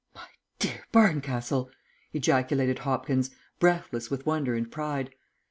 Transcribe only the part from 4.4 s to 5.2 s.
and pride.